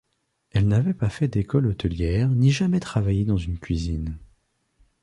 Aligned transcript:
Elle 0.49 0.67
n’avait 0.67 0.95
pas 0.95 1.09
fait 1.09 1.27
d’école 1.27 1.67
hôtelière 1.67 2.27
ni 2.27 2.49
jamais 2.49 2.79
travaillé 2.79 3.23
dans 3.23 3.37
une 3.37 3.59
cuisine. 3.59 4.17